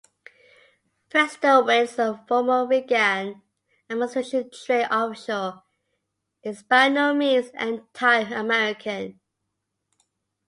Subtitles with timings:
[1.11, 3.43] Prestowitz, a former Reagan
[3.87, 5.63] Administration trade official,
[6.41, 9.19] is by no means anti-American.